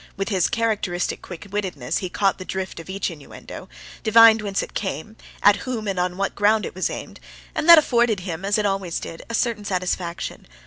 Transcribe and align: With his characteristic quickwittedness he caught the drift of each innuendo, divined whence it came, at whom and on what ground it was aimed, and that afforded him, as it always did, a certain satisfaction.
With 0.17 0.29
his 0.29 0.49
characteristic 0.49 1.21
quickwittedness 1.21 1.99
he 1.99 2.09
caught 2.09 2.39
the 2.39 2.43
drift 2.43 2.79
of 2.79 2.89
each 2.89 3.11
innuendo, 3.11 3.69
divined 4.01 4.41
whence 4.41 4.63
it 4.63 4.73
came, 4.73 5.15
at 5.43 5.57
whom 5.57 5.87
and 5.87 5.99
on 5.99 6.17
what 6.17 6.33
ground 6.33 6.65
it 6.65 6.73
was 6.73 6.89
aimed, 6.89 7.19
and 7.53 7.69
that 7.69 7.77
afforded 7.77 8.21
him, 8.21 8.43
as 8.43 8.57
it 8.57 8.65
always 8.65 8.99
did, 8.99 9.21
a 9.29 9.35
certain 9.35 9.63
satisfaction. 9.63 10.47